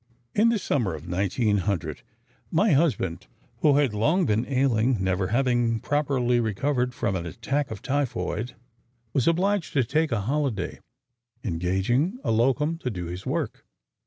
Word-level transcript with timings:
In 0.33 0.49
the 0.49 0.57
summer 0.57 0.95
of 0.95 1.07
1900 1.07 2.01
my 2.49 2.71
husband, 2.71 3.27
who 3.59 3.77
had 3.77 3.93
long 3.93 4.25
been 4.25 4.47
ailing, 4.47 4.97
never 4.99 5.27
having 5.27 5.79
properly 5.79 6.39
recovered 6.39 6.95
from 6.95 7.15
an 7.15 7.27
attack 7.27 7.69
of 7.69 7.83
typhoid, 7.83 8.55
was 9.13 9.27
obliged 9.27 9.73
to 9.73 9.83
take 9.83 10.11
a 10.11 10.21
holiday, 10.21 10.79
engaging 11.43 12.17
a 12.23 12.31
locum 12.31 12.79
to 12.79 12.89
do 12.89 13.05
his 13.05 13.27
work. 13.27 13.63